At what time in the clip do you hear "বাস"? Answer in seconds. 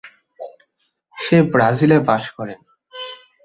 2.07-2.25